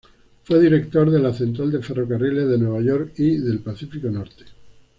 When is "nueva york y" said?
2.57-3.37